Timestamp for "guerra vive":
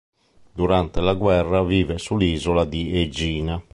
1.13-1.99